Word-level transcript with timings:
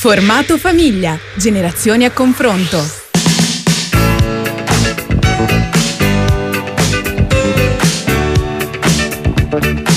Formato 0.00 0.58
famiglia. 0.58 1.18
Generazioni 1.34 2.04
a 2.04 2.12
confronto. 2.12 2.78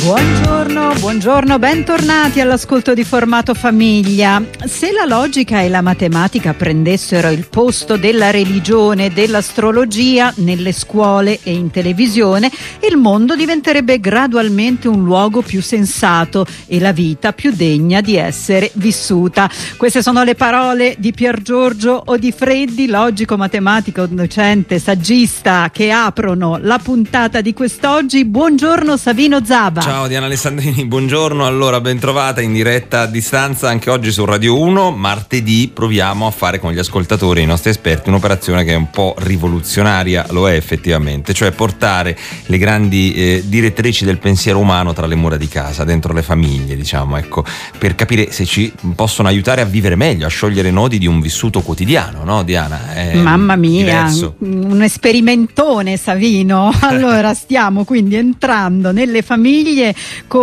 Buongiorno, 0.02 0.51
buongiorno, 0.72 1.60
bentornati 1.60 2.40
all'ascolto 2.40 2.94
di 2.94 3.04
Formato 3.04 3.54
Famiglia. 3.54 4.42
Se 4.66 4.92
la 4.92 5.06
logica 5.06 5.62
e 5.62 5.68
la 5.70 5.82
matematica 5.82 6.54
prendessero 6.54 7.30
il 7.30 7.48
posto 7.50 7.98
della 7.98 8.32
religione 8.32 9.06
e 9.06 9.10
dell'astrologia 9.10 10.32
nelle 10.38 10.72
scuole 10.72 11.40
e 11.44 11.52
in 11.52 11.72
televisione, 11.72 12.50
il 12.88 12.96
mondo 12.98 13.36
diventerebbe 13.36 14.00
gradualmente 14.00 14.88
un 14.88 15.04
luogo 15.04 15.42
più 15.42 15.62
sensato 15.62 16.46
e 16.68 16.80
la 16.80 16.92
vita 16.92 17.34
più 17.34 17.52
degna 17.52 18.00
di 18.00 18.16
essere 18.16 18.72
vissuta. 18.76 19.50
Queste 19.76 20.02
sono 20.02 20.24
le 20.24 20.36
parole 20.36 20.96
di 20.98 21.12
Pier 21.12 21.42
Giorgio 21.42 22.02
Odifreddi, 22.06 22.88
logico, 22.88 23.36
matematico, 23.36 24.06
docente, 24.06 24.80
saggista, 24.80 25.70
che 25.74 25.92
aprono 25.92 26.58
la 26.62 26.80
puntata 26.80 27.42
di 27.42 27.54
quest'oggi. 27.54 28.24
Buongiorno 28.24 28.96
Savino 28.96 29.44
Zaba. 29.44 29.82
Ciao 29.82 30.08
Diana 30.08 30.28
Alessandrini, 30.62 30.86
buongiorno. 30.86 31.46
Allora, 31.46 31.82
ben 31.82 31.98
trovata 31.98 32.40
in 32.40 32.54
diretta 32.54 33.02
a 33.02 33.06
distanza 33.08 33.68
anche 33.68 33.90
oggi 33.90 34.12
su 34.12 34.24
Radio 34.26 34.60
1. 34.60 34.92
Martedì 34.92 35.72
proviamo 35.74 36.28
a 36.28 36.32
fare 36.32 36.60
con 36.60 36.72
gli 36.72 36.78
ascoltatori 36.78 37.42
i 37.42 37.46
nostri 37.46 37.72
esperti 37.72 38.10
un'operazione 38.10 38.64
che 38.64 38.74
è 38.74 38.76
un 38.76 38.92
po' 38.92 39.16
rivoluzionaria, 39.18 40.28
lo 40.30 40.48
è 40.48 40.54
effettivamente, 40.54 41.34
cioè 41.34 41.52
portare 41.52 42.16
le 42.46 42.58
grandi 42.60 43.14
eh, 43.14 43.44
direttrici 43.46 44.06
del 44.06 44.20
pensiero 44.20 44.60
umano 44.60 44.94
tra 44.94 45.08
le 45.08 45.16
mura 45.16 45.38
di 45.38 45.48
casa, 45.48 45.84
dentro 45.84 46.14
le 46.14 46.22
famiglie, 46.22 46.76
diciamo, 46.76 47.18
ecco, 47.18 47.44
per 47.80 47.96
capire 47.96 48.32
se 48.32 48.46
ci 48.46 48.72
possono 48.96 49.28
aiutare 49.28 49.62
a 49.62 49.66
vivere 49.66 49.96
meglio, 49.96 50.28
a 50.28 50.30
sciogliere 50.30 50.68
i 50.68 50.74
nodi 50.74 51.00
di 51.00 51.08
un 51.08 51.22
vissuto 51.22 51.62
quotidiano, 51.62 52.24
no 52.24 52.44
Diana? 52.44 52.94
È 52.94 53.16
Mamma 53.16 53.56
mia, 53.56 53.84
diverso. 53.84 54.36
un 54.40 54.82
esperimentone 54.84 55.98
Savino. 55.98 56.72
Allora, 56.92 57.34
stiamo 57.34 57.86
quindi 57.86 58.16
entrando 58.16 58.92
nelle 58.92 59.22
famiglie 59.22 59.72
famiglie 59.72 59.96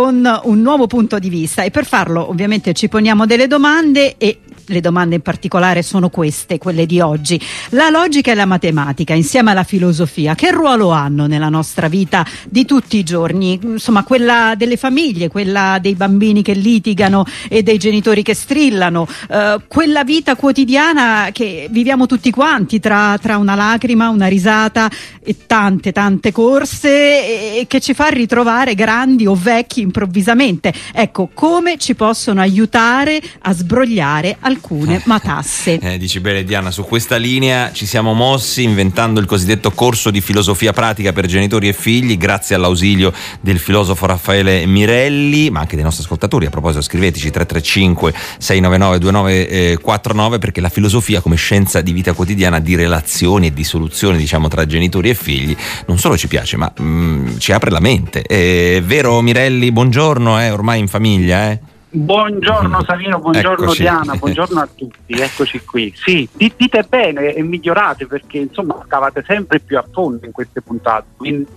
con 0.09 0.41
un 0.45 0.61
nuovo 0.61 0.87
punto 0.87 1.19
di 1.19 1.29
vista. 1.29 1.61
E 1.63 1.69
per 1.69 1.85
farlo 1.85 2.27
ovviamente 2.29 2.73
ci 2.73 2.89
poniamo 2.89 3.27
delle 3.27 3.45
domande 3.45 4.15
e 4.17 4.39
le 4.69 4.81
domande 4.81 5.15
in 5.15 5.21
particolare 5.21 5.81
sono 5.81 6.09
queste, 6.09 6.57
quelle 6.57 6.85
di 6.85 6.99
oggi. 6.99 7.39
La 7.69 7.89
logica 7.89 8.31
e 8.31 8.35
la 8.35 8.45
matematica 8.45 9.13
insieme 9.13 9.51
alla 9.51 9.63
filosofia, 9.63 10.35
che 10.35 10.51
ruolo 10.51 10.89
hanno 10.89 11.27
nella 11.27 11.49
nostra 11.49 11.87
vita 11.87 12.25
di 12.47 12.65
tutti 12.65 12.97
i 12.97 13.03
giorni? 13.03 13.59
Insomma, 13.61 14.03
quella 14.03 14.53
delle 14.55 14.77
famiglie, 14.77 15.27
quella 15.27 15.77
dei 15.81 15.95
bambini 15.95 16.41
che 16.41 16.53
litigano 16.53 17.25
e 17.47 17.63
dei 17.63 17.77
genitori 17.77 18.23
che 18.23 18.33
strillano, 18.33 19.07
eh, 19.29 19.57
quella 19.67 20.03
vita 20.03 20.35
quotidiana 20.35 21.29
che 21.31 21.67
viviamo 21.69 22.05
tutti 22.05 22.31
quanti 22.31 22.79
tra, 22.79 23.17
tra, 23.21 23.37
una 23.37 23.55
lacrima, 23.55 24.09
una 24.09 24.27
risata 24.27 24.89
e 25.23 25.35
tante, 25.47 25.91
tante 25.91 26.31
corse 26.31 26.89
e, 26.89 27.59
e 27.59 27.67
che 27.67 27.79
ci 27.79 27.93
fa 27.93 28.07
ritrovare 28.07 28.75
grandi 28.75 29.25
o 29.25 29.35
vecchi 29.35 29.81
improvvisamente. 29.81 30.73
Ecco, 30.93 31.29
come 31.33 31.77
ci 31.77 31.95
possono 31.95 32.41
aiutare 32.41 33.21
a 33.41 33.53
sbrogliare 33.53 34.37
alcune 34.39 34.58
alcune 34.59 35.01
matasse. 35.05 35.79
Eh, 35.79 35.97
dici 35.97 36.19
bene 36.19 36.43
Diana, 36.43 36.69
su 36.69 36.83
questa 36.83 37.15
linea 37.15 37.71
ci 37.71 37.85
siamo 37.85 38.13
mossi 38.13 38.63
inventando 38.63 39.19
il 39.19 39.25
cosiddetto 39.25 39.71
corso 39.71 40.11
di 40.11 40.21
filosofia 40.21 40.73
pratica 40.73 41.13
per 41.13 41.25
genitori 41.25 41.69
e 41.69 41.73
figli 41.73 42.17
grazie 42.17 42.55
all'ausilio 42.55 43.13
del 43.39 43.57
filosofo 43.57 44.05
Raffaele 44.05 44.65
Mirelli, 44.65 45.49
ma 45.49 45.61
anche 45.61 45.75
dei 45.75 45.83
nostri 45.83 46.03
ascoltatori. 46.03 46.45
A 46.45 46.49
proposito 46.49 46.81
scriveteci 46.81 47.31
335 47.31 48.13
699 48.37 48.99
2949 48.99 50.37
perché 50.39 50.61
la 50.61 50.69
filosofia 50.69 51.21
come 51.21 51.37
scienza 51.37 51.81
di 51.81 51.93
vita 51.93 52.13
quotidiana 52.13 52.59
di 52.59 52.75
relazioni 52.75 53.47
e 53.47 53.53
di 53.53 53.63
soluzioni 53.63 54.17
diciamo 54.17 54.49
tra 54.49 54.65
genitori 54.65 55.09
e 55.09 55.15
figli 55.15 55.55
non 55.87 55.97
solo 55.97 56.17
ci 56.17 56.27
piace 56.27 56.57
ma 56.57 56.71
mm, 56.79 57.37
ci 57.37 57.51
apre 57.53 57.71
la 57.71 57.79
mente. 57.79 58.21
È 58.21 58.81
vero 58.83 59.21
Mirelli, 59.21 59.71
buongiorno, 59.71 60.41
eh, 60.41 60.51
ormai 60.51 60.79
in 60.79 60.87
famiglia. 60.87 61.51
Eh? 61.51 61.59
Buongiorno 61.91 62.83
Savino, 62.85 63.17
buongiorno 63.17 63.63
Eccoci. 63.65 63.81
Diana, 63.81 64.13
buongiorno 64.13 64.59
a 64.59 64.69
tutti, 64.75 65.13
eccoci 65.13 65.61
qui. 65.65 65.91
Sì, 65.95 66.29
dite 66.35 66.85
bene 66.87 67.33
e 67.33 67.41
migliorate 67.41 68.05
perché 68.05 68.37
insomma 68.37 68.79
scavate 68.85 69.23
sempre 69.25 69.59
più 69.59 69.75
a 69.75 69.85
fondo 69.91 70.23
in 70.25 70.31
queste 70.31 70.61
puntate, 70.61 71.05
quindi 71.17 71.47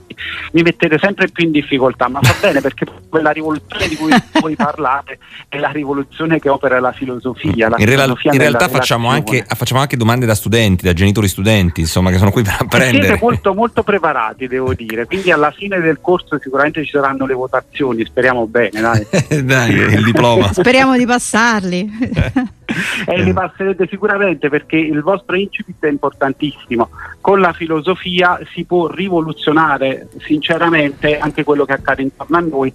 mi 0.53 0.63
mettete 0.63 0.99
sempre 0.99 1.29
più 1.29 1.45
in 1.45 1.53
difficoltà, 1.53 2.09
ma 2.09 2.21
va 2.23 2.35
bene 2.41 2.61
perché 2.61 2.87
quella 3.09 3.31
rivoluzione 3.31 3.89
di 3.89 3.97
cui 3.97 4.13
voi 4.41 4.57
parlate 4.57 5.19
è 5.49 5.59
la 5.59 5.71
rivoluzione 5.71 6.39
che 6.39 6.49
opera 6.49 6.81
la 6.81 6.93
filosofia. 6.93 7.69
La 7.69 7.77
in, 7.79 7.87
filosofia 7.87 8.33
in 8.33 8.39
realtà 8.39 8.69
facciamo 8.69 9.09
anche, 9.09 9.45
facciamo 9.47 9.81
anche, 9.81 9.97
domande 9.97 10.27
da 10.27 10.35
studenti, 10.35 10.85
da 10.85 10.93
genitori 10.93 11.29
studenti, 11.29 11.81
insomma, 11.81 12.11
che 12.11 12.19
sono 12.19 12.31
qui 12.31 12.43
per 12.43 12.57
apprendere. 12.59 13.05
Siete 13.07 13.19
molto, 13.21 13.55
molto 13.55 13.83
preparati, 13.83 14.47
devo 14.47 14.73
dire, 14.75 15.07
quindi 15.07 15.31
alla 15.31 15.51
fine 15.51 15.81
del 15.81 15.99
corso 16.01 16.39
sicuramente 16.41 16.85
ci 16.85 16.91
saranno 16.91 17.27
le 17.27 17.35
votazioni, 17.35 18.05
speriamo 18.05 18.47
bene. 18.47 18.81
Dai, 18.81 19.07
dai 19.45 19.71
il 19.73 20.03
diploma. 20.23 20.53
Speriamo 20.55 20.97
di 20.97 21.07
passarli. 21.07 21.91
e 23.07 23.23
li 23.23 23.33
passerete 23.33 23.87
sicuramente 23.89 24.49
perché 24.49 24.77
il 24.77 25.03
vostro 25.03 25.37
incipit 25.37 25.85
è 25.85 25.89
importantissimo. 25.89 26.91
Con 27.21 27.41
la 27.41 27.53
filosofia 27.53 28.39
si 28.53 28.65
può 28.65 28.89
rivoluzionare 28.89 30.09
sinceramente 30.19 31.19
anche 31.19 31.45
quello 31.45 31.65
che 31.65 31.73
accade 31.73 32.03
intorno 32.03 32.37
a 32.37 32.41
noi, 32.41 32.73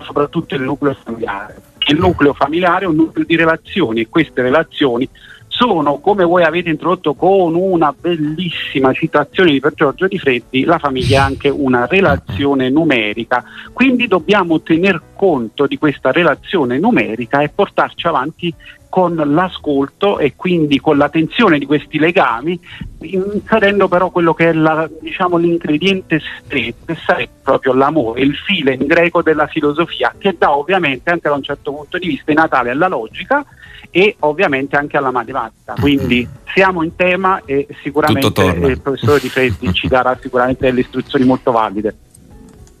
soprattutto 0.00 0.54
il 0.54 0.62
nucleo 0.62 0.96
familiare. 1.02 1.60
Il 1.86 1.98
nucleo 1.98 2.32
familiare 2.32 2.84
è 2.84 2.88
un 2.88 2.96
nucleo 2.96 3.24
di 3.24 3.36
relazioni 3.36 4.00
e 4.00 4.08
queste 4.08 4.40
relazioni 4.40 5.08
sono, 5.66 5.98
come 5.98 6.24
voi 6.24 6.44
avete 6.44 6.68
introdotto 6.68 7.14
con 7.14 7.54
una 7.54 7.94
bellissima 7.98 8.92
citazione 8.92 9.50
di 9.50 9.60
Per 9.60 9.72
Giorgio 9.72 10.06
Di 10.06 10.18
Freddi, 10.18 10.64
la 10.64 10.78
famiglia 10.78 11.20
è 11.20 11.24
anche 11.24 11.48
una 11.48 11.86
relazione 11.86 12.68
numerica, 12.68 13.42
quindi 13.72 14.06
dobbiamo 14.06 14.60
tener 14.60 15.00
conto 15.16 15.66
di 15.66 15.78
questa 15.78 16.12
relazione 16.12 16.78
numerica 16.78 17.40
e 17.40 17.48
portarci 17.48 18.06
avanti 18.06 18.54
con 18.94 19.16
l'ascolto 19.16 20.20
e 20.20 20.34
quindi 20.36 20.78
con 20.78 20.96
l'attenzione 20.96 21.58
di 21.58 21.66
questi 21.66 21.98
legami, 21.98 22.56
inserendo 23.00 23.88
però 23.88 24.10
quello 24.10 24.34
che 24.34 24.50
è 24.50 24.52
la, 24.52 24.88
diciamo, 25.00 25.36
l'ingrediente 25.36 26.20
stretto, 26.38 26.84
che 26.86 26.96
sarebbe 27.04 27.32
proprio 27.42 27.72
l'amore, 27.72 28.20
il 28.20 28.36
file 28.36 28.74
in 28.74 28.86
greco 28.86 29.20
della 29.20 29.48
filosofia, 29.48 30.14
che 30.16 30.36
dà 30.38 30.56
ovviamente 30.56 31.10
anche 31.10 31.28
da 31.28 31.34
un 31.34 31.42
certo 31.42 31.72
punto 31.72 31.98
di 31.98 32.06
vista 32.06 32.30
i 32.30 32.36
natale 32.36 32.70
alla 32.70 32.86
logica 32.86 33.44
e 33.90 34.14
ovviamente 34.20 34.76
anche 34.76 34.96
alla 34.96 35.10
matematica. 35.10 35.74
Quindi 35.80 36.28
siamo 36.54 36.84
in 36.84 36.94
tema 36.94 37.42
e 37.44 37.66
sicuramente 37.82 38.42
il 38.44 38.80
professore 38.80 39.18
Di 39.18 39.28
Freddi 39.28 39.72
ci 39.72 39.88
darà 39.88 40.16
sicuramente 40.22 40.66
delle 40.66 40.82
istruzioni 40.82 41.24
molto 41.24 41.50
valide. 41.50 41.96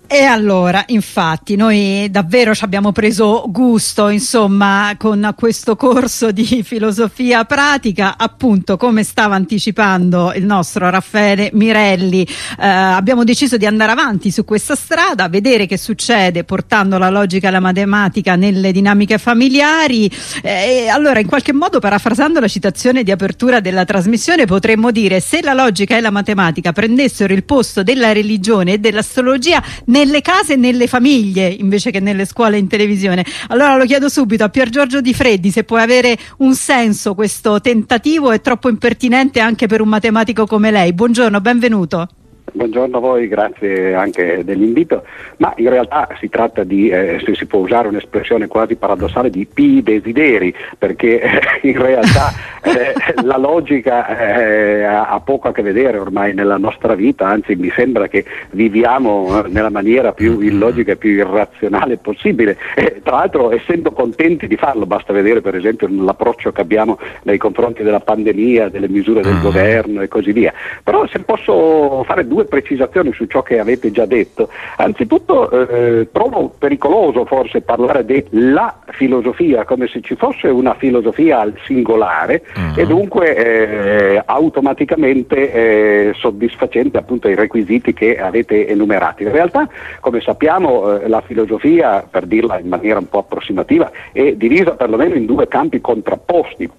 E 0.06 0.22
allora, 0.22 0.84
infatti, 0.88 1.56
noi 1.56 2.08
davvero 2.10 2.54
ci 2.54 2.62
abbiamo 2.62 2.92
preso 2.92 3.44
gusto, 3.48 4.10
insomma, 4.10 4.94
con 4.98 5.32
questo 5.34 5.76
corso 5.76 6.30
di 6.30 6.62
filosofia 6.62 7.44
pratica, 7.44 8.16
appunto, 8.18 8.76
come 8.76 9.02
stava 9.02 9.34
anticipando 9.34 10.32
il 10.34 10.44
nostro 10.44 10.90
Raffaele 10.90 11.50
Mirelli, 11.54 12.22
eh, 12.22 12.66
abbiamo 12.66 13.24
deciso 13.24 13.56
di 13.56 13.64
andare 13.64 13.92
avanti 13.92 14.30
su 14.30 14.44
questa 14.44 14.74
strada, 14.74 15.28
vedere 15.28 15.64
che 15.66 15.78
succede 15.78 16.44
portando 16.44 16.98
la 16.98 17.08
logica 17.08 17.48
e 17.48 17.50
la 17.50 17.60
matematica 17.60 18.36
nelle 18.36 18.72
dinamiche 18.72 19.16
familiari. 19.16 20.08
Eh, 20.42 20.82
e 20.84 20.88
allora, 20.88 21.18
in 21.18 21.26
qualche 21.26 21.54
modo, 21.54 21.80
parafrasando 21.80 22.40
la 22.40 22.48
citazione 22.48 23.04
di 23.04 23.10
apertura 23.10 23.60
della 23.60 23.86
trasmissione, 23.86 24.44
potremmo 24.44 24.90
dire 24.90 25.20
se 25.20 25.40
la 25.40 25.54
logica 25.54 25.96
e 25.96 26.02
la 26.02 26.10
matematica 26.10 26.72
prendessero 26.72 27.32
il 27.32 27.44
posto 27.44 27.82
della 27.82 28.12
religione 28.12 28.74
e 28.74 28.78
dell'astrologia 28.78 29.62
nelle 29.94 30.22
case 30.22 30.54
e 30.54 30.56
nelle 30.56 30.88
famiglie 30.88 31.46
invece 31.46 31.92
che 31.92 32.00
nelle 32.00 32.24
scuole 32.24 32.56
e 32.56 32.58
in 32.58 32.66
televisione. 32.66 33.24
Allora 33.48 33.76
lo 33.76 33.84
chiedo 33.84 34.08
subito 34.08 34.42
a 34.42 34.48
Pier 34.48 34.68
Giorgio 34.68 35.00
Di 35.00 35.14
Freddi 35.14 35.52
se 35.52 35.62
può 35.62 35.76
avere 35.76 36.18
un 36.38 36.56
senso 36.56 37.14
questo 37.14 37.60
tentativo, 37.60 38.32
è 38.32 38.40
troppo 38.40 38.68
impertinente 38.68 39.38
anche 39.38 39.68
per 39.68 39.80
un 39.80 39.88
matematico 39.88 40.46
come 40.46 40.72
lei. 40.72 40.92
Buongiorno, 40.92 41.40
benvenuto. 41.40 42.08
Buongiorno 42.56 42.98
a 42.98 43.00
voi, 43.00 43.26
grazie 43.26 43.96
anche 43.96 44.44
dell'invito, 44.44 45.02
ma 45.38 45.52
in 45.56 45.70
realtà 45.70 46.06
si 46.20 46.28
tratta 46.28 46.62
di, 46.62 46.88
eh, 46.88 47.20
se 47.24 47.34
si 47.34 47.46
può 47.46 47.58
usare 47.58 47.88
un'espressione 47.88 48.46
quasi 48.46 48.76
paradossale, 48.76 49.28
di 49.28 49.44
pi 49.44 49.82
desideri, 49.82 50.54
perché 50.78 51.20
eh, 51.20 51.40
in 51.62 51.76
realtà 51.82 52.32
eh, 52.62 53.22
la 53.24 53.38
logica 53.38 54.06
eh, 54.06 54.84
ha 54.84 55.18
poco 55.18 55.48
a 55.48 55.52
che 55.52 55.62
vedere 55.62 55.98
ormai 55.98 56.32
nella 56.32 56.56
nostra 56.56 56.94
vita, 56.94 57.26
anzi 57.26 57.56
mi 57.56 57.72
sembra 57.74 58.06
che 58.06 58.24
viviamo 58.50 59.44
eh, 59.44 59.48
nella 59.48 59.70
maniera 59.70 60.12
più 60.12 60.38
illogica 60.38 60.92
e 60.92 60.96
più 60.96 61.10
irrazionale 61.10 61.96
possibile. 61.96 62.56
tra 63.02 63.16
l'altro 63.16 63.50
essendo 63.50 63.90
contenti 63.90 64.46
di 64.46 64.56
farlo, 64.56 64.86
basta 64.86 65.12
vedere 65.12 65.40
per 65.40 65.56
esempio 65.56 65.88
l'approccio 65.90 66.52
che 66.52 66.60
abbiamo 66.60 67.00
nei 67.24 67.36
confronti 67.36 67.82
della 67.82 67.98
pandemia, 67.98 68.68
delle 68.68 68.88
misure 68.88 69.22
del 69.22 69.38
mm. 69.38 69.42
governo 69.42 70.02
e 70.02 70.06
così 70.06 70.30
via. 70.30 70.52
Però 70.84 71.04
se 71.08 71.18
posso 71.18 72.04
fare 72.04 72.24
due 72.28 72.42
due 72.44 72.46
precisazioni 72.46 73.12
su 73.12 73.26
ciò 73.26 73.42
che 73.42 73.58
avete 73.58 73.90
già 73.90 74.06
detto. 74.06 74.48
Anzitutto 74.76 75.50
eh, 75.50 76.08
trovo 76.12 76.52
pericoloso 76.56 77.24
forse 77.24 77.62
parlare 77.62 78.04
della 78.04 78.80
filosofia 78.90 79.64
come 79.64 79.88
se 79.88 80.00
ci 80.00 80.14
fosse 80.14 80.48
una 80.48 80.74
filosofia 80.74 81.40
al 81.40 81.54
singolare 81.64 82.42
uh-huh. 82.54 82.80
e 82.80 82.86
dunque 82.86 83.36
eh, 83.36 84.22
automaticamente 84.24 85.52
eh, 85.52 86.12
soddisfacente 86.14 86.98
appunto 86.98 87.28
i 87.28 87.34
requisiti 87.34 87.92
che 87.92 88.18
avete 88.18 88.68
enumerato. 88.68 89.22
In 89.22 89.32
realtà, 89.32 89.68
come 90.00 90.20
sappiamo, 90.20 90.98
eh, 90.98 91.08
la 91.08 91.22
filosofia, 91.22 92.06
per 92.08 92.26
dirla 92.26 92.58
in 92.58 92.68
maniera 92.68 92.98
un 92.98 93.08
po' 93.08 93.18
approssimativa, 93.18 93.90
è 94.12 94.32
divisa 94.32 94.72
perlomeno 94.72 95.14
in 95.14 95.26
due 95.26 95.48
campi 95.48 95.80
contrapposti 95.80 96.70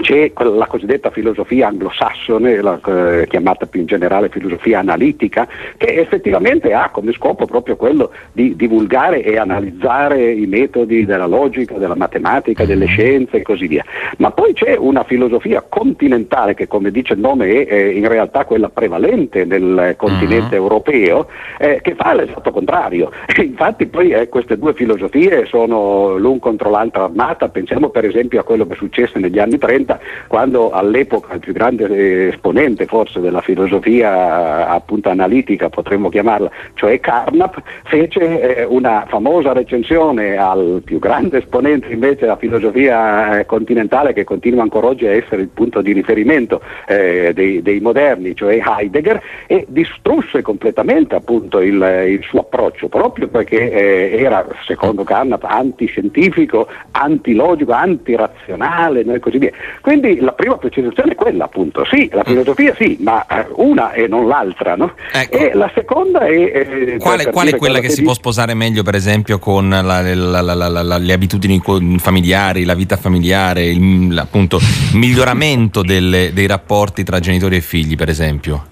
c'è 0.00 0.32
la 0.36 0.66
cosiddetta 0.66 1.10
filosofia 1.10 1.68
anglosassone, 1.68 2.60
la, 2.60 2.80
eh, 2.86 3.26
chiamata 3.28 3.66
più 3.66 3.80
in 3.80 3.86
generale 3.86 4.28
filosofia 4.28 4.78
analitica, 4.78 5.46
che 5.76 5.94
effettivamente 5.94 6.72
ha 6.72 6.90
come 6.90 7.12
scopo 7.12 7.46
proprio 7.46 7.76
quello 7.76 8.10
di 8.32 8.56
divulgare 8.56 9.22
e 9.22 9.36
analizzare 9.38 10.32
i 10.32 10.46
metodi 10.46 11.04
della 11.04 11.26
logica, 11.26 11.76
della 11.76 11.96
matematica, 11.96 12.64
delle 12.64 12.86
mm-hmm. 12.86 12.94
scienze 12.94 13.36
e 13.38 13.42
così 13.42 13.66
via. 13.66 13.84
Ma 14.18 14.30
poi 14.30 14.52
c'è 14.52 14.76
una 14.76 15.04
filosofia 15.04 15.64
continentale 15.66 16.54
che, 16.54 16.66
come 16.66 16.90
dice 16.90 17.14
il 17.14 17.20
nome, 17.20 17.64
è, 17.64 17.66
è 17.66 17.84
in 17.84 18.08
realtà 18.08 18.44
quella 18.44 18.68
prevalente 18.68 19.44
nel 19.44 19.94
continente 19.96 20.56
uh-huh. 20.56 20.62
europeo, 20.62 21.28
eh, 21.58 21.80
che 21.82 21.94
fa 21.94 22.14
l'esatto 22.14 22.50
contrario. 22.50 23.10
Infatti 23.40 23.86
poi 23.86 24.10
eh, 24.10 24.28
queste 24.28 24.58
due 24.58 24.74
filosofie 24.74 25.46
sono 25.46 26.16
l'un 26.16 26.38
contro 26.38 26.70
l'altra 26.70 27.04
armata, 27.04 27.48
pensiamo 27.48 27.90
per 27.90 28.04
esempio 28.04 28.40
a 28.40 28.44
quello 28.44 28.66
che 28.66 28.74
successe 28.74 29.18
negli 29.18 29.38
anni 29.38 29.58
30 29.58 29.89
1930, 29.90 30.00
quando 30.28 30.70
all'epoca 30.70 31.34
il 31.34 31.40
più 31.40 31.52
grande 31.52 32.28
esponente 32.28 32.86
forse 32.86 33.20
della 33.20 33.40
filosofia 33.40 34.68
appunto 34.68 35.08
analitica, 35.08 35.68
potremmo 35.68 36.08
chiamarla, 36.08 36.50
cioè 36.74 37.00
Carnap, 37.00 37.60
fece 37.84 38.58
eh, 38.58 38.64
una 38.64 39.06
famosa 39.08 39.52
recensione 39.52 40.36
al 40.36 40.82
più 40.84 40.98
grande 40.98 41.38
esponente 41.38 41.88
invece 41.92 42.20
della 42.20 42.36
filosofia 42.36 43.38
eh, 43.38 43.46
continentale 43.46 44.12
che 44.12 44.24
continua 44.24 44.62
ancora 44.62 44.88
oggi 44.88 45.06
a 45.06 45.12
essere 45.12 45.42
il 45.42 45.48
punto 45.48 45.80
di 45.80 45.92
riferimento 45.92 46.60
eh, 46.86 47.32
dei, 47.34 47.62
dei, 47.62 47.80
moderni, 47.80 48.34
cioè 48.34 48.60
Heidegger, 48.64 49.22
e 49.46 49.64
distrusse 49.68 50.42
completamente 50.42 51.14
appunto 51.14 51.60
il, 51.60 52.06
il 52.08 52.22
suo 52.22 52.40
approccio, 52.40 52.88
proprio 52.88 53.28
perché 53.28 53.70
eh, 53.70 54.22
era, 54.22 54.46
secondo 54.66 55.02
Carnap, 55.04 55.44
antiscientifico, 55.44 56.68
antilogico, 56.92 57.72
antirazionale 57.72 59.00
e 59.00 59.18
così 59.18 59.38
via. 59.38 59.50
Quindi 59.80 60.20
la 60.20 60.32
prima 60.32 60.56
precisazione 60.56 61.12
è 61.12 61.14
quella, 61.14 61.44
appunto. 61.44 61.84
Sì, 61.90 62.08
la 62.12 62.22
filosofia 62.24 62.74
sì, 62.78 62.98
ma 63.00 63.24
eh, 63.26 63.46
una 63.56 63.92
e 63.92 64.06
non 64.06 64.28
l'altra, 64.28 64.76
no? 64.76 64.92
ecco. 65.12 65.36
E 65.36 65.52
la 65.54 65.70
seconda 65.74 66.20
è... 66.20 66.32
Eh, 66.32 66.96
quale, 66.98 67.30
qual 67.30 67.48
è 67.48 67.56
quella 67.56 67.80
che, 67.80 67.88
che 67.88 67.92
si 67.94 68.02
può 68.02 68.12
sposare 68.12 68.54
meglio, 68.54 68.82
per 68.82 68.94
esempio, 68.94 69.38
con 69.38 69.68
la, 69.68 69.80
la, 69.82 70.40
la, 70.42 70.98
le 70.98 71.12
abitudini 71.12 71.60
familiari, 71.98 72.64
la 72.64 72.74
vita 72.74 72.96
familiare, 72.96 73.64
il 73.66 74.16
appunto, 74.18 74.60
miglioramento 74.92 75.82
delle, 75.82 76.32
dei 76.34 76.46
rapporti 76.46 77.02
tra 77.02 77.18
genitori 77.18 77.56
e 77.56 77.60
figli, 77.60 77.96
per 77.96 78.08
esempio? 78.10 78.66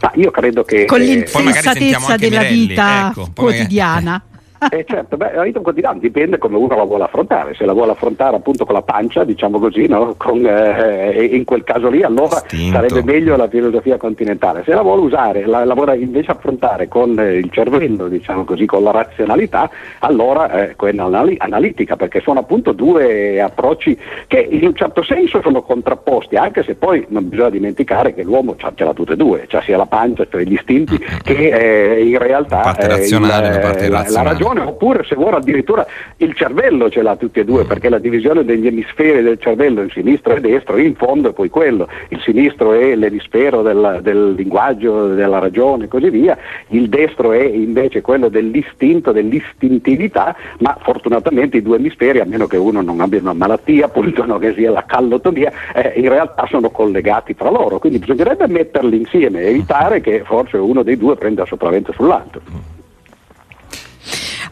Ma 0.00 0.12
io 0.14 0.30
credo 0.30 0.64
che... 0.64 0.84
Con 0.84 1.00
l'insensatezza 1.00 2.14
eh, 2.14 2.18
della 2.18 2.42
vita 2.42 3.08
ecco, 3.10 3.28
quotidiana. 3.34 4.22
Eh 4.68 4.84
certo, 4.86 5.16
beh, 5.16 5.32
la 5.32 5.42
vita 5.42 5.60
quotidiana 5.60 5.98
dipende 5.98 6.36
come 6.36 6.58
uno 6.58 6.76
la 6.76 6.84
vuole 6.84 7.04
affrontare, 7.04 7.54
se 7.54 7.64
la 7.64 7.72
vuole 7.72 7.92
affrontare 7.92 8.36
appunto 8.36 8.66
con 8.66 8.74
la 8.74 8.82
pancia, 8.82 9.24
diciamo 9.24 9.58
così, 9.58 9.86
no? 9.86 10.14
con, 10.18 10.44
eh, 10.44 11.24
in 11.32 11.44
quel 11.44 11.64
caso 11.64 11.88
lì 11.88 12.02
allora 12.02 12.36
Stinto. 12.36 12.74
sarebbe 12.74 13.02
meglio 13.02 13.36
la 13.36 13.48
filosofia 13.48 13.96
continentale, 13.96 14.62
se 14.64 14.74
la 14.74 14.82
vuole 14.82 15.00
usare, 15.00 15.46
la, 15.46 15.64
la 15.64 15.72
vuole 15.72 15.96
invece 15.96 16.32
affrontare 16.32 16.88
con 16.88 17.18
eh, 17.18 17.36
il 17.36 17.50
cervello, 17.50 18.08
diciamo 18.08 18.44
così, 18.44 18.66
con 18.66 18.82
la 18.82 18.90
razionalità, 18.90 19.70
allora 20.00 20.68
eh, 20.68 20.76
quella 20.76 21.04
analitica, 21.38 21.96
perché 21.96 22.20
sono 22.20 22.40
appunto 22.40 22.72
due 22.72 23.40
approcci 23.40 23.96
che 24.26 24.40
in 24.40 24.66
un 24.66 24.74
certo 24.74 25.02
senso 25.02 25.40
sono 25.40 25.62
contrapposti, 25.62 26.36
anche 26.36 26.64
se 26.64 26.74
poi 26.74 27.06
non 27.08 27.30
bisogna 27.30 27.50
dimenticare 27.50 28.12
che 28.12 28.22
l'uomo 28.22 28.56
ce 28.56 28.84
l'ha 28.84 28.92
tutte 28.92 29.14
e 29.14 29.16
due, 29.16 29.46
cioè 29.48 29.62
sia 29.62 29.78
la 29.78 29.86
pancia, 29.86 30.26
cioè 30.30 30.42
gli 30.42 30.52
istinti, 30.52 30.98
mm-hmm. 31.00 31.18
che 31.22 31.96
eh, 31.96 32.04
in 32.04 32.18
realtà 32.18 32.76
eh, 32.76 33.06
il, 33.06 33.20
la, 33.20 33.40
la, 33.88 34.04
la 34.06 34.22
ragione 34.22 34.48
ragione, 34.50 34.60
oppure 34.60 35.04
se 35.04 35.14
vuole 35.14 35.36
addirittura 35.36 35.86
il 36.18 36.34
cervello 36.34 36.90
ce 36.90 37.02
l'ha 37.02 37.16
tutti 37.16 37.40
e 37.40 37.44
due, 37.44 37.64
mm. 37.64 37.66
perché 37.66 37.88
la 37.88 37.98
divisione 37.98 38.44
degli 38.44 38.66
emisferi 38.66 39.22
del 39.22 39.38
cervello 39.38 39.82
in 39.82 39.90
sinistro 39.90 40.34
e 40.34 40.40
destro 40.40 40.76
in 40.78 40.94
fondo 40.94 41.30
è 41.30 41.32
poi 41.32 41.48
quello, 41.48 41.88
il 42.08 42.20
sinistro 42.20 42.72
è 42.72 42.94
l'emisfero 42.94 43.62
del, 43.62 44.00
del 44.02 44.32
linguaggio, 44.32 45.08
della 45.08 45.38
ragione 45.38 45.84
e 45.84 45.88
così 45.88 46.10
via, 46.10 46.36
il 46.68 46.88
destro 46.88 47.32
è 47.32 47.42
invece 47.42 48.00
quello 48.00 48.28
dell'istinto, 48.28 49.12
dell'istintività, 49.12 50.34
ma 50.58 50.76
fortunatamente 50.80 51.56
i 51.56 51.62
due 51.62 51.76
emisferi, 51.76 52.20
a 52.20 52.24
meno 52.24 52.46
che 52.46 52.56
uno 52.56 52.80
non 52.80 53.00
abbia 53.00 53.20
una 53.20 53.32
malattia, 53.32 53.86
appunto 53.86 54.24
no, 54.24 54.38
che 54.38 54.54
sia 54.54 54.70
la 54.70 54.84
callotomia, 54.86 55.52
eh, 55.74 55.92
in 55.96 56.08
realtà 56.08 56.46
sono 56.48 56.70
collegati 56.70 57.34
fra 57.34 57.50
loro, 57.50 57.78
quindi 57.78 57.98
bisognerebbe 57.98 58.46
metterli 58.46 58.98
insieme, 58.98 59.42
evitare 59.42 60.00
che 60.00 60.22
forse 60.24 60.56
uno 60.56 60.82
dei 60.82 60.96
due 60.96 61.16
prenda 61.16 61.44
sopravvento 61.44 61.92
sull'altro. 61.92 62.69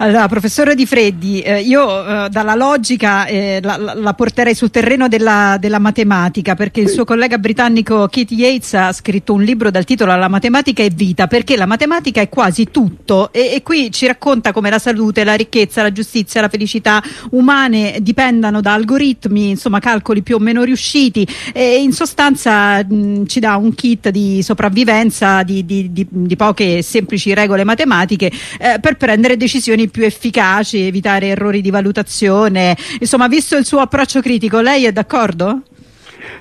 Allora, 0.00 0.28
professore 0.28 0.76
Di 0.76 0.86
Freddi, 0.86 1.40
eh, 1.40 1.60
io 1.60 2.06
eh, 2.06 2.28
dalla 2.28 2.54
logica 2.54 3.26
eh, 3.26 3.58
la, 3.60 3.94
la, 3.96 4.14
porterei 4.14 4.54
sul 4.54 4.70
terreno 4.70 5.08
della, 5.08 5.56
della 5.58 5.80
matematica 5.80 6.54
perché 6.54 6.80
il 6.80 6.88
suo 6.88 7.04
collega 7.04 7.36
britannico 7.36 8.06
Keith 8.06 8.30
Yates 8.30 8.74
ha 8.74 8.92
scritto 8.92 9.32
un 9.32 9.42
libro 9.42 9.72
dal 9.72 9.82
titolo 9.82 10.14
La 10.14 10.28
matematica 10.28 10.84
è 10.84 10.88
vita 10.90 11.26
perché 11.26 11.56
la 11.56 11.66
matematica 11.66 12.20
è 12.20 12.28
quasi 12.28 12.66
tutto 12.70 13.32
e, 13.32 13.54
e 13.54 13.62
qui 13.64 13.90
ci 13.90 14.06
racconta 14.06 14.52
come 14.52 14.70
la 14.70 14.78
salute, 14.78 15.24
la 15.24 15.34
ricchezza, 15.34 15.82
la 15.82 15.90
giustizia, 15.90 16.42
la 16.42 16.48
felicità 16.48 17.02
umane 17.30 17.96
dipendano 18.00 18.60
da 18.60 18.74
algoritmi, 18.74 19.50
insomma 19.50 19.80
calcoli 19.80 20.22
più 20.22 20.36
o 20.36 20.38
meno 20.38 20.62
riusciti 20.62 21.26
e 21.52 21.82
in 21.82 21.90
sostanza 21.90 22.84
mh, 22.84 23.26
ci 23.26 23.40
dà 23.40 23.56
un 23.56 23.74
kit 23.74 24.10
di 24.10 24.44
sopravvivenza 24.44 25.42
di, 25.42 25.64
di, 25.64 25.90
di, 25.90 26.06
di 26.08 26.36
poche 26.36 26.82
semplici 26.82 27.34
regole 27.34 27.64
matematiche 27.64 28.30
eh, 28.60 28.78
per 28.80 28.96
prendere 28.96 29.36
decisioni 29.36 29.86
più 29.90 30.04
efficaci, 30.04 30.86
evitare 30.86 31.28
errori 31.28 31.60
di 31.60 31.70
valutazione. 31.70 32.76
Insomma, 33.00 33.28
visto 33.28 33.56
il 33.56 33.64
suo 33.64 33.80
approccio 33.80 34.20
critico, 34.20 34.60
lei 34.60 34.84
è 34.84 34.92
d'accordo? 34.92 35.62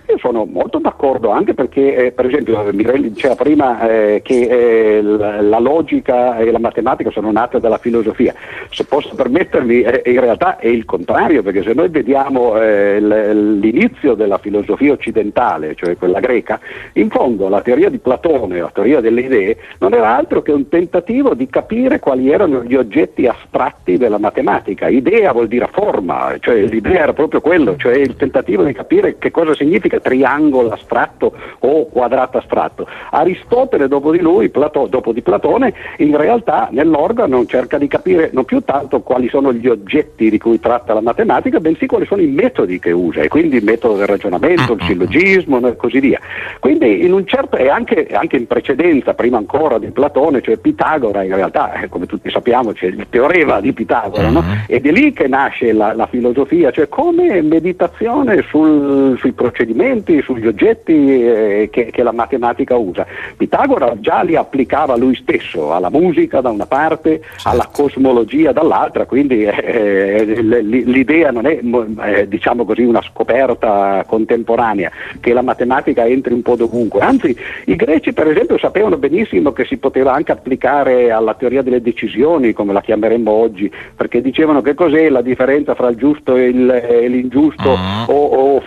Io 0.09 0.17
sono 0.19 0.45
molto 0.45 0.79
d'accordo 0.79 1.31
anche 1.31 1.53
perché, 1.53 2.05
eh, 2.05 2.11
per 2.13 2.27
esempio, 2.27 2.63
Mirelli 2.71 3.11
diceva 3.11 3.35
prima 3.35 3.89
eh, 3.89 4.21
che 4.23 4.97
eh, 4.97 5.01
la, 5.01 5.59
logica 5.59 6.37
e 6.37 6.49
la 6.49 6.59
matematica 6.59 7.11
sono 7.11 7.29
nate 7.29 7.59
dalla 7.59 7.77
filosofia. 7.77 8.33
Se 8.69 8.85
posso 8.85 9.15
permettermi, 9.15 9.81
eh, 9.81 10.09
in 10.09 10.21
realtà 10.21 10.59
è 10.59 10.67
il 10.67 10.85
contrario, 10.85 11.43
perché 11.43 11.61
se 11.61 11.73
noi 11.73 11.89
vediamo 11.89 12.57
eh, 12.57 13.01
l'inizio 13.01 14.13
della 14.13 14.37
filosofia 14.37 14.93
occidentale, 14.93 15.75
cioè 15.75 15.97
quella 15.97 16.21
greca, 16.21 16.57
in 16.93 17.09
fondo 17.09 17.49
la 17.49 17.61
teoria 17.61 17.89
di 17.89 17.97
Platone, 17.97 18.61
la 18.61 18.71
teoria 18.73 19.01
delle 19.01 19.19
idee, 19.19 19.57
non 19.79 19.93
era 19.93 20.15
altro 20.15 20.41
che 20.41 20.53
un 20.53 20.69
tentativo 20.69 21.33
di 21.33 21.47
capire 21.47 21.99
quali 21.99 22.31
erano 22.31 22.63
gli 22.63 22.75
oggetti 22.75 23.27
astratti 23.27 23.97
della 23.97 24.19
matematica. 24.19 24.87
Idea 24.87 25.33
vuol 25.33 25.49
dire 25.49 25.67
forma, 25.69 26.33
cioè 26.39 26.61
l'idea 26.61 27.01
era 27.01 27.13
proprio 27.13 27.41
quello, 27.41 27.75
cioè 27.75 27.97
il 27.97 28.15
tentativo 28.15 28.63
di 28.63 28.71
capire 28.71 29.17
che 29.17 29.31
cosa 29.31 29.53
significa 29.53 29.95
triangolo 30.01 30.71
astratto 30.71 31.33
o 31.59 31.87
quadrato 31.87 32.37
astratto. 32.37 32.87
Aristotele, 33.11 33.87
dopo 33.87 34.11
di 34.11 34.19
lui, 34.19 34.49
Plato, 34.49 34.87
dopo 34.87 35.11
di 35.11 35.21
Platone, 35.21 35.73
in 35.97 36.15
realtà 36.17 36.69
nell'organo 36.71 37.45
cerca 37.45 37.77
di 37.77 37.87
capire 37.87 38.29
non 38.33 38.45
più 38.45 38.61
tanto 38.61 39.01
quali 39.01 39.29
sono 39.29 39.53
gli 39.53 39.67
oggetti 39.67 40.29
di 40.29 40.37
cui 40.37 40.59
tratta 40.59 40.93
la 40.93 41.01
matematica, 41.01 41.59
bensì 41.59 41.85
quali 41.85 42.05
sono 42.05 42.21
i 42.21 42.27
metodi 42.27 42.79
che 42.79 42.91
usa, 42.91 43.21
e 43.21 43.27
quindi 43.27 43.57
il 43.57 43.63
metodo 43.63 43.95
del 43.95 44.07
ragionamento, 44.07 44.73
il 44.73 44.83
sillogismo 44.83 45.65
e 45.65 45.75
così 45.75 45.99
via. 45.99 46.19
Quindi 46.59 47.03
in 47.05 47.13
un 47.13 47.25
certo, 47.25 47.57
e 47.57 47.69
anche, 47.69 48.07
anche 48.11 48.37
in 48.37 48.47
precedenza, 48.47 49.13
prima 49.13 49.37
ancora 49.37 49.77
di 49.77 49.87
Platone, 49.87 50.41
cioè 50.41 50.57
Pitagora, 50.57 51.23
in 51.23 51.35
realtà, 51.35 51.73
eh, 51.73 51.89
come 51.89 52.05
tutti 52.05 52.29
sappiamo, 52.29 52.73
c'è 52.73 52.87
il 52.87 53.05
teorema 53.09 53.59
di 53.59 53.73
Pitagora, 53.73 54.29
no? 54.29 54.43
Ed 54.67 54.85
è 54.85 54.91
lì 54.91 55.13
che 55.13 55.27
nasce 55.27 55.73
la, 55.73 55.93
la 55.93 56.07
filosofia, 56.07 56.71
cioè 56.71 56.87
come 56.89 57.41
meditazione 57.41 58.43
sul, 58.43 59.17
sui 59.17 59.31
procedimenti 59.31 59.85
strumenti, 59.87 60.21
sugli 60.21 60.47
oggetti 60.47 61.23
eh, 61.23 61.69
che, 61.71 61.85
che, 61.85 62.03
la 62.03 62.11
matematica 62.11 62.75
usa. 62.75 63.05
Pitagora 63.35 63.95
già 63.99 64.21
li 64.21 64.35
applicava 64.35 64.97
lui 64.97 65.15
stesso, 65.15 65.73
alla 65.73 65.89
musica 65.89 66.41
da 66.41 66.49
una 66.49 66.65
parte, 66.65 67.21
certo. 67.21 67.49
alla 67.49 67.69
cosmologia 67.71 68.51
dall'altra, 68.51 69.05
quindi 69.05 69.43
eh, 69.43 69.55
eh 69.57 70.35
l'idea 70.35 71.31
non 71.31 71.45
è 71.45 71.59
eh, 72.05 72.27
diciamo 72.27 72.65
così, 72.65 72.81
una 72.81 73.01
scoperta 73.01 74.03
contemporanea, 74.05 74.91
che 75.19 75.33
la 75.33 75.41
matematica 75.41 76.05
entri 76.05 76.33
un 76.33 76.41
po' 76.41 76.55
dovunque, 76.55 76.99
anzi 77.01 77.35
i 77.65 77.75
greci 77.75 78.13
per 78.13 78.27
esempio 78.27 78.57
sapevano 78.57 78.97
benissimo 78.97 79.53
che 79.53 79.65
si 79.65 79.77
poteva 79.77 80.13
anche 80.13 80.31
applicare 80.31 81.11
alla 81.11 81.35
teoria 81.35 81.61
delle 81.61 81.81
decisioni, 81.81 82.53
come 82.53 82.73
la 82.73 82.81
chiameremmo 82.81 83.31
oggi, 83.31 83.71
perché 83.95 84.21
dicevano 84.21 84.61
che 84.61 84.73
cos'è 84.73 85.09
la 85.09 85.21
differenza 85.21 85.75
fra 85.75 85.89
il 85.89 85.95
giusto 85.95 86.35
e, 86.35 86.47
il, 86.47 86.69
e 86.69 87.07
l'ingiusto 87.07 87.69
uh-huh. 87.69 88.13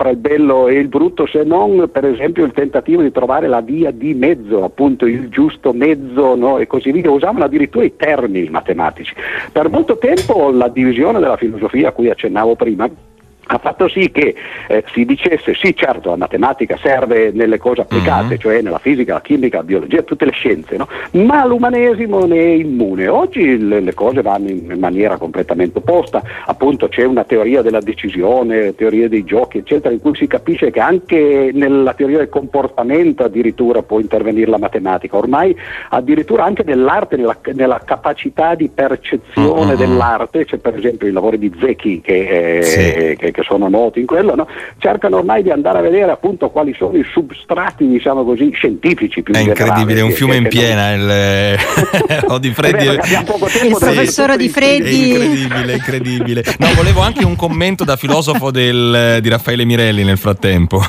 Fra 0.00 0.08
il 0.08 0.16
bello 0.16 0.66
e 0.66 0.76
il 0.76 0.88
brutto, 0.88 1.26
se 1.26 1.44
non 1.44 1.90
per 1.92 2.06
esempio 2.06 2.42
il 2.46 2.52
tentativo 2.52 3.02
di 3.02 3.12
trovare 3.12 3.48
la 3.48 3.60
via 3.60 3.90
di 3.90 4.14
mezzo, 4.14 4.64
appunto 4.64 5.04
il 5.04 5.28
giusto 5.28 5.74
mezzo 5.74 6.34
no? 6.36 6.56
e 6.56 6.66
così 6.66 6.90
via, 6.90 7.10
usavano 7.10 7.44
addirittura 7.44 7.84
i 7.84 7.94
termini 7.96 8.48
matematici. 8.48 9.14
Per 9.52 9.68
molto 9.68 9.98
tempo 9.98 10.50
la 10.52 10.68
divisione 10.68 11.20
della 11.20 11.36
filosofia 11.36 11.88
a 11.88 11.92
cui 11.92 12.08
accennavo 12.08 12.54
prima 12.56 12.88
ha 13.52 13.58
fatto 13.58 13.88
sì 13.88 14.10
che 14.12 14.34
eh, 14.68 14.84
si 14.92 15.04
dicesse 15.04 15.54
sì 15.54 15.74
certo 15.74 16.10
la 16.10 16.16
matematica 16.16 16.78
serve 16.80 17.32
nelle 17.32 17.58
cose 17.58 17.80
applicate, 17.80 18.24
mm-hmm. 18.26 18.38
cioè 18.38 18.60
nella 18.62 18.78
fisica, 18.78 19.14
la 19.14 19.20
chimica, 19.20 19.58
la 19.58 19.64
biologia, 19.64 20.02
tutte 20.02 20.24
le 20.24 20.30
scienze, 20.30 20.76
no? 20.76 20.86
ma 21.12 21.44
l'umanesimo 21.44 22.26
ne 22.26 22.38
è 22.38 22.48
immune. 22.50 23.08
Oggi 23.08 23.58
le, 23.58 23.80
le, 23.80 23.94
cose 23.94 24.22
vanno 24.22 24.50
in 24.50 24.76
maniera 24.78 25.16
completamente 25.16 25.78
opposta, 25.78 26.22
appunto 26.46 26.88
c'è 26.88 27.04
una 27.04 27.24
teoria 27.24 27.60
della 27.60 27.80
decisione, 27.80 28.74
teoria 28.76 29.08
dei 29.08 29.24
giochi, 29.24 29.58
eccetera, 29.58 29.92
in 29.92 30.00
cui 30.00 30.14
si 30.14 30.28
capisce 30.28 30.70
che 30.70 30.80
anche 30.80 31.50
nella 31.52 31.94
teoria 31.94 32.18
del 32.18 32.28
comportamento 32.28 33.24
addirittura 33.24 33.82
può 33.82 33.98
intervenire 33.98 34.48
la 34.48 34.58
matematica, 34.58 35.16
ormai 35.16 35.56
addirittura 35.88 36.44
anche 36.44 36.62
nell'arte, 36.62 37.16
nella, 37.16 37.36
nella 37.52 37.80
capacità 37.84 38.54
di 38.54 38.68
percezione 38.68 39.74
mm-hmm. 39.74 39.76
dell'arte, 39.76 40.44
c'è 40.44 40.58
per 40.58 40.76
esempio 40.76 41.08
i 41.08 41.12
lavori 41.12 41.38
di 41.38 41.52
Zecchi 41.58 42.00
che, 42.00 42.58
eh, 42.58 42.62
sì. 42.62 43.16
che, 43.16 43.32
che 43.32 43.39
che 43.40 43.46
sono 43.46 43.68
noti 43.68 44.00
in 44.00 44.06
quello, 44.06 44.34
no? 44.34 44.46
cercano 44.78 45.16
ormai 45.16 45.42
di 45.42 45.50
andare 45.50 45.78
a 45.78 45.80
vedere 45.80 46.12
appunto 46.12 46.50
quali 46.50 46.74
sono 46.74 46.96
i 46.96 47.04
substrati, 47.10 47.86
diciamo 47.86 48.24
così, 48.24 48.50
scientifici 48.52 49.22
più 49.22 49.34
È 49.34 49.40
incredibile, 49.40 50.00
è 50.00 50.02
un 50.02 50.12
fiume 50.12 50.36
in 50.36 50.48
piena 50.48 50.94
non... 50.94 51.08
il 51.08 52.24
oh, 52.28 52.38
di 52.38 52.50
Freddi. 52.52 52.86
Beh, 52.86 53.66
il 53.66 53.76
professore 53.78 54.36
Di 54.36 54.48
Freddi. 54.48 55.14
È 55.14 55.24
incredibile, 55.24 55.72
incredibile. 55.74 56.44
No, 56.58 56.68
volevo 56.74 57.00
anche 57.00 57.24
un 57.24 57.36
commento 57.36 57.84
da 57.84 57.96
filosofo 57.96 58.50
del, 58.50 59.18
di 59.20 59.28
Raffaele 59.28 59.64
Mirelli 59.64 60.04
nel 60.04 60.18
frattempo. 60.18 60.82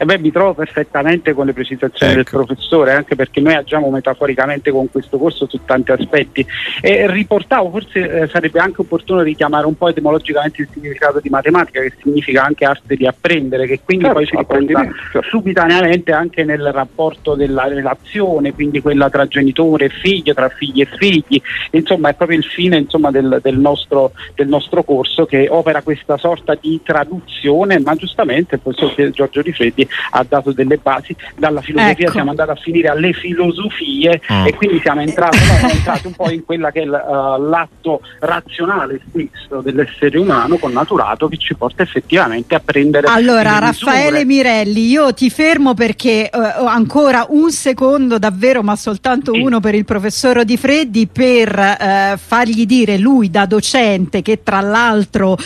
Eh 0.00 0.04
beh, 0.04 0.18
mi 0.18 0.32
trovo 0.32 0.54
perfettamente 0.54 1.32
con 1.32 1.46
le 1.46 1.52
precisazioni 1.52 2.12
ecco. 2.12 2.38
del 2.38 2.46
professore, 2.46 2.92
anche 2.92 3.14
perché 3.14 3.40
noi 3.40 3.54
agiamo 3.54 3.90
metaforicamente 3.90 4.70
con 4.70 4.90
questo 4.90 5.18
corso 5.18 5.46
su 5.48 5.60
tanti 5.64 5.92
aspetti. 5.92 6.44
E 6.80 7.10
riportavo, 7.10 7.70
forse 7.70 8.22
eh, 8.22 8.28
sarebbe 8.28 8.58
anche 8.58 8.80
opportuno 8.80 9.22
richiamare 9.22 9.66
un 9.66 9.76
po' 9.76 9.88
etimologicamente 9.88 10.62
il 10.62 10.68
significato 10.72 11.20
di 11.20 11.28
matematica, 11.28 11.80
che 11.80 11.92
significa 12.02 12.44
anche 12.44 12.64
arte 12.64 12.96
di 12.96 13.06
apprendere, 13.06 13.66
che 13.66 13.80
quindi 13.84 14.04
certo, 14.04 14.18
poi 14.18 14.28
si 14.28 14.36
riporta 14.36 14.82
certo. 15.12 15.28
subitaneamente 15.28 16.12
anche 16.12 16.44
nel 16.44 16.72
rapporto 16.72 17.34
della 17.34 17.68
relazione, 17.68 18.52
quindi 18.52 18.80
quella 18.80 19.08
tra 19.08 19.26
genitore 19.26 19.86
e 19.86 19.90
figlio, 19.90 20.34
tra 20.34 20.48
figli 20.48 20.80
e 20.80 20.88
figli. 20.96 21.40
Insomma, 21.70 22.08
è 22.08 22.14
proprio 22.14 22.38
il 22.38 22.44
fine 22.44 22.78
insomma, 22.78 23.10
del, 23.10 23.38
del, 23.42 23.58
nostro, 23.58 24.12
del 24.34 24.48
nostro 24.48 24.82
corso 24.82 25.24
che 25.24 25.46
opera 25.48 25.82
questa 25.82 26.16
sorta 26.16 26.56
di 26.60 26.80
traduzione, 26.82 27.78
ma 27.78 27.94
giustamente 27.94 28.56
il 28.56 28.60
professor 28.60 29.10
Giorgio 29.10 29.40
Rifletti 29.40 29.67
Freddi 29.68 29.88
ha 30.10 30.24
dato 30.28 30.52
delle 30.52 30.76
basi, 30.76 31.14
dalla 31.36 31.60
filosofia 31.60 32.04
ecco. 32.04 32.12
siamo 32.12 32.30
andati 32.30 32.50
a 32.50 32.54
finire 32.56 32.88
alle 32.88 33.12
filosofie 33.12 34.20
mm. 34.32 34.46
e 34.46 34.54
quindi 34.54 34.80
siamo 34.80 35.00
entrati, 35.00 35.38
no, 35.38 35.44
siamo 35.44 35.72
entrati, 35.72 36.06
un 36.06 36.12
po' 36.14 36.30
in 36.30 36.44
quella 36.44 36.70
che 36.70 36.82
è 36.82 36.86
uh, 36.86 37.40
l'atto 37.48 38.00
razionale 38.20 39.00
stesso 39.08 39.60
dell'essere 39.60 40.18
umano 40.18 40.56
connaturato 40.56 41.28
che 41.28 41.36
ci 41.36 41.54
porta 41.54 41.82
effettivamente 41.82 42.54
a 42.54 42.60
prendere 42.60 43.06
allora 43.08 43.58
Raffaele 43.58 44.24
Mirelli 44.24 44.86
io 44.86 45.12
ti 45.14 45.30
fermo 45.30 45.74
perché 45.74 46.30
uh, 46.32 46.64
ancora 46.64 47.26
un 47.28 47.50
secondo 47.50 48.18
davvero 48.18 48.62
ma 48.62 48.76
soltanto 48.76 49.32
sì. 49.32 49.40
uno 49.40 49.60
per 49.60 49.74
il 49.74 49.84
professor 49.84 50.44
Di 50.44 50.56
Freddi 50.56 51.06
per 51.06 51.56
uh, 51.58 52.16
fargli 52.16 52.66
dire 52.66 52.98
lui 52.98 53.30
da 53.30 53.46
docente 53.46 54.22
che 54.22 54.42
tra 54.42 54.60
l'altro 54.60 55.36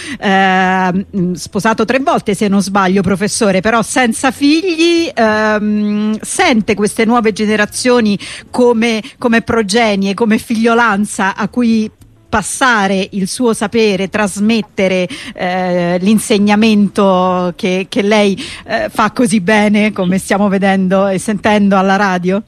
sposato 1.35 1.85
tre 1.85 1.99
volte 1.99 2.35
se 2.35 2.49
non 2.49 2.63
sbaglio 2.63 3.03
professore 3.03 3.61
però 3.61 3.83
senza 3.83 4.12
senza 4.13 4.31
figli 4.31 5.11
ehm, 5.13 6.19
sente 6.21 6.75
queste 6.75 7.07
nuove 7.07 7.33
generazioni 7.33 8.19
come, 8.51 9.03
come 9.17 9.41
progenie, 9.41 10.13
come 10.13 10.37
figliolanza 10.37 11.35
a 11.35 11.49
cui 11.49 11.91
passare 12.29 13.09
il 13.13 13.27
suo 13.27 13.55
sapere, 13.55 14.11
trasmettere 14.11 15.09
eh, 15.35 15.97
l'insegnamento 15.99 17.55
che, 17.57 17.87
che 17.89 18.03
lei 18.03 18.39
eh, 18.67 18.91
fa 18.91 19.13
così 19.13 19.41
bene 19.41 19.93
come 19.93 20.19
stiamo 20.19 20.49
vedendo 20.49 21.09
e 21.09 21.19
sentendo 21.19 21.79
alla 21.79 21.97
radio? 21.97 22.43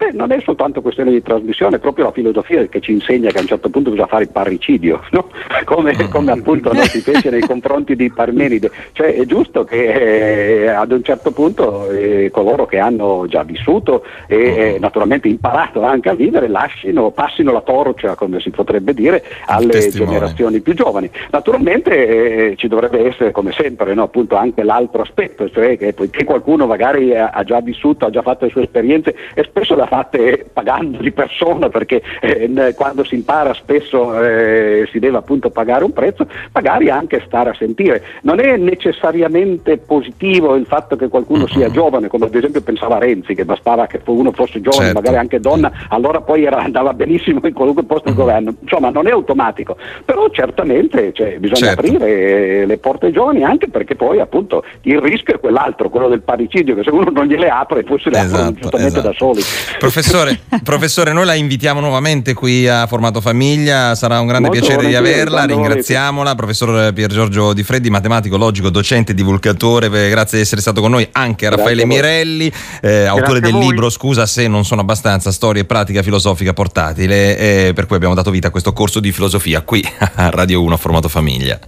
Beh, 0.00 0.12
non 0.12 0.32
è 0.32 0.40
soltanto 0.40 0.80
questione 0.80 1.10
di 1.10 1.20
trasmissione, 1.20 1.76
è 1.76 1.78
proprio 1.78 2.06
la 2.06 2.12
filosofia 2.12 2.64
che 2.68 2.80
ci 2.80 2.90
insegna 2.90 3.30
che 3.30 3.36
a 3.36 3.42
un 3.42 3.46
certo 3.46 3.68
punto 3.68 3.90
bisogna 3.90 4.08
fare 4.08 4.22
il 4.22 4.30
parricidio, 4.30 5.02
no? 5.12 5.28
come, 5.64 6.08
come, 6.08 6.32
appunto 6.32 6.72
no, 6.72 6.80
si 6.84 7.02
fece 7.02 7.28
nei 7.28 7.42
confronti 7.42 7.94
di 7.94 8.10
Parmenide. 8.10 8.70
Cioè 8.92 9.14
è 9.14 9.26
giusto 9.26 9.64
che 9.64 10.62
eh, 10.62 10.68
ad 10.68 10.90
un 10.92 11.02
certo 11.02 11.32
punto 11.32 11.90
eh, 11.90 12.30
coloro 12.32 12.64
che 12.64 12.78
hanno 12.78 13.26
già 13.28 13.42
vissuto 13.42 14.02
e 14.26 14.36
eh, 14.36 14.78
naturalmente 14.80 15.28
imparato 15.28 15.82
anche 15.82 16.08
a 16.08 16.14
vivere 16.14 16.48
lasciano, 16.48 17.10
passino 17.10 17.52
la 17.52 17.60
torcia, 17.60 18.14
come 18.14 18.40
si 18.40 18.48
potrebbe 18.48 18.94
dire, 18.94 19.22
alle 19.44 19.86
generazioni 19.90 20.60
più 20.60 20.72
giovani. 20.72 21.10
Naturalmente 21.30 22.52
eh, 22.52 22.56
ci 22.56 22.68
dovrebbe 22.68 23.06
essere 23.06 23.32
come 23.32 23.52
sempre 23.52 23.92
no? 23.92 24.04
appunto 24.04 24.36
anche 24.36 24.62
l'altro 24.62 25.02
aspetto, 25.02 25.50
cioè 25.50 25.76
che 25.76 25.92
poiché 25.92 26.24
qualcuno 26.24 26.66
magari 26.66 27.14
ha 27.14 27.42
già 27.44 27.60
vissuto, 27.60 28.06
ha 28.06 28.10
già 28.10 28.22
fatto 28.22 28.46
le 28.46 28.50
sue 28.50 28.62
esperienze 28.62 29.14
e 29.34 29.44
spesso 29.44 29.74
la 29.74 29.88
fatte 29.90 30.46
pagando 30.52 30.98
di 30.98 31.10
persona 31.10 31.68
perché 31.68 32.00
eh, 32.20 32.74
quando 32.76 33.02
si 33.02 33.16
impara 33.16 33.52
spesso 33.54 34.22
eh, 34.22 34.88
si 34.92 35.00
deve 35.00 35.16
appunto 35.16 35.50
pagare 35.50 35.82
un 35.82 35.92
prezzo, 35.92 36.28
magari 36.52 36.88
anche 36.90 37.20
stare 37.26 37.50
a 37.50 37.54
sentire. 37.54 38.00
Non 38.22 38.38
è 38.38 38.56
necessariamente 38.56 39.78
positivo 39.78 40.54
il 40.54 40.66
fatto 40.66 40.94
che 40.94 41.08
qualcuno 41.08 41.48
sia 41.48 41.64
mm-hmm. 41.64 41.72
giovane, 41.72 42.06
come 42.06 42.26
ad 42.26 42.34
esempio 42.36 42.60
pensava 42.60 42.98
Renzi, 42.98 43.34
che 43.34 43.44
bastava 43.44 43.86
che 43.86 44.00
uno 44.04 44.30
fosse 44.30 44.60
giovane, 44.60 44.84
certo. 44.84 45.00
magari 45.00 45.16
anche 45.16 45.40
donna, 45.40 45.72
allora 45.88 46.20
poi 46.20 46.44
era, 46.44 46.58
andava 46.58 46.92
benissimo 46.92 47.40
in 47.42 47.52
qualunque 47.52 47.82
posto 47.82 48.04
del 48.04 48.14
mm-hmm. 48.14 48.22
governo. 48.22 48.54
Insomma, 48.60 48.90
non 48.90 49.08
è 49.08 49.10
automatico, 49.10 49.76
però 50.04 50.28
certamente 50.30 51.12
cioè, 51.12 51.38
bisogna 51.40 51.74
certo. 51.74 51.80
aprire 51.80 52.64
le 52.64 52.78
porte 52.78 53.06
ai 53.06 53.12
giovani 53.12 53.42
anche 53.42 53.68
perché 53.68 53.96
poi 53.96 54.20
appunto 54.20 54.64
il 54.82 55.00
rischio 55.00 55.34
è 55.34 55.40
quell'altro, 55.40 55.90
quello 55.90 56.08
del 56.08 56.22
parricidio, 56.22 56.76
che 56.76 56.84
se 56.84 56.90
uno 56.90 57.10
non 57.10 57.26
gliele 57.26 57.48
apre 57.48 57.82
poi 57.82 57.98
se 57.98 58.10
le 58.10 58.18
esatto, 58.18 58.34
aprono 58.34 58.52
giustamente 58.52 58.98
esatto. 58.98 59.08
da 59.08 59.14
soli. 59.14 59.40
Professore, 59.80 60.38
professore, 60.62 61.12
noi 61.14 61.24
la 61.24 61.32
invitiamo 61.32 61.80
nuovamente 61.80 62.34
qui 62.34 62.68
a 62.68 62.86
Formato 62.86 63.22
Famiglia, 63.22 63.94
sarà 63.94 64.20
un 64.20 64.26
grande 64.26 64.48
Molto 64.48 64.66
piacere 64.66 64.86
di 64.86 64.94
averla, 64.94 65.44
ringraziamola. 65.44 66.34
Professor 66.34 66.92
Pier 66.92 67.10
Giorgio 67.10 67.54
Di 67.54 67.62
Freddi, 67.62 67.88
matematico, 67.88 68.36
logico, 68.36 68.68
docente, 68.68 69.14
divulgatore, 69.14 69.88
grazie 70.10 70.36
di 70.36 70.44
essere 70.44 70.60
stato 70.60 70.82
con 70.82 70.90
noi, 70.90 71.08
anche 71.12 71.46
a 71.46 71.50
Raffaele 71.50 71.86
Mirelli, 71.86 72.52
eh, 72.82 73.04
autore 73.06 73.40
del 73.40 73.56
libro 73.56 73.88
Scusa 73.88 74.26
se 74.26 74.48
non 74.48 74.66
sono 74.66 74.82
abbastanza, 74.82 75.32
storia 75.32 75.62
e 75.62 75.64
pratica 75.64 76.02
filosofica 76.02 76.52
portatile, 76.52 77.38
eh, 77.38 77.72
per 77.74 77.86
cui 77.86 77.96
abbiamo 77.96 78.14
dato 78.14 78.30
vita 78.30 78.48
a 78.48 78.50
questo 78.50 78.74
corso 78.74 79.00
di 79.00 79.12
filosofia 79.12 79.62
qui 79.62 79.82
a 80.16 80.28
Radio 80.30 80.62
1 80.62 80.74
a 80.74 80.76
Formato 80.76 81.08
Famiglia. 81.08 81.58